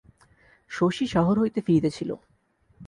শশী 0.71 1.05
শহর 1.07 1.35
হইতে 1.39 1.59
ফিরিতেছিল। 1.61 2.09